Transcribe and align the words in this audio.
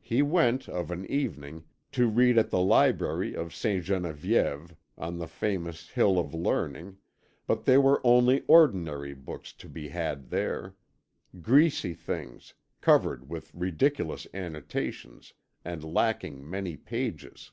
He 0.00 0.22
went, 0.22 0.70
of 0.70 0.90
an 0.90 1.04
evening, 1.10 1.64
to 1.92 2.06
read 2.08 2.38
at 2.38 2.48
the 2.48 2.60
library 2.62 3.34
of 3.34 3.54
Ste. 3.54 3.84
Geneviève 3.84 4.74
on 4.96 5.18
the 5.18 5.28
famous 5.28 5.90
hill 5.90 6.18
of 6.18 6.32
learning, 6.32 6.96
but 7.46 7.66
there 7.66 7.78
were 7.82 8.00
only 8.02 8.40
ordinary 8.48 9.12
books 9.12 9.52
to 9.52 9.68
be 9.68 9.88
had 9.88 10.30
there; 10.30 10.76
greasy 11.42 11.92
things, 11.92 12.54
covered 12.80 13.28
with 13.28 13.52
ridiculous 13.54 14.26
annotations, 14.32 15.34
and 15.62 15.84
lacking 15.84 16.48
many 16.48 16.78
pages. 16.78 17.50